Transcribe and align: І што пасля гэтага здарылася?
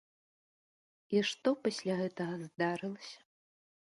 І 1.17 1.21
што 1.31 1.49
пасля 1.67 1.93
гэтага 2.01 2.35
здарылася? 2.47 3.19